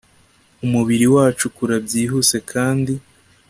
umubiri 0.65 1.05
wacu 1.15 1.43
ukura 1.49 1.75
byihuse 1.85 2.37
kandi 2.51 2.93